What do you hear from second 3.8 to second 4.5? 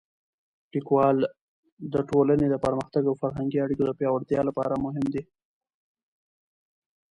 د پیاوړتیا